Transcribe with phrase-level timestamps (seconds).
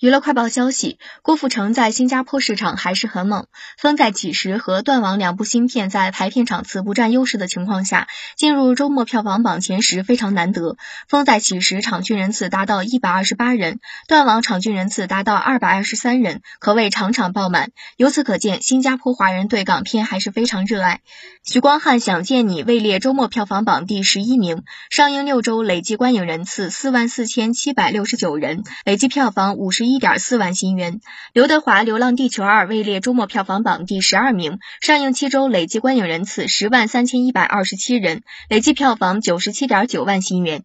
[0.00, 3.44] 娱乐快报消息，郭富城在新加坡市场还是很猛。
[3.76, 10.78] 风在起时和断网两部新片在排片场次不占优势的情况下，进入周末票房榜前十非常难得。
[11.06, 13.78] 风在起时场均人次达到一百二十八人，
[14.08, 17.70] 断网场均人次达到二百二十三人，可谓场场爆满。
[17.98, 21.00] 由此可见，新加坡华人对港片还是非常热爱。
[21.44, 29.89] 徐光汉想见你位列周末票房榜第十一名，上映六周累计观影人次四万四千七百六十九人，累计票房五十一。
[29.90, 31.00] 一点四万新元。
[31.32, 40.62] 刘德华《流浪地球二》位列周末票房榜第十二名，上映七周累计观影人次十万三千一百二十七人，累计票房九十七点九万新元。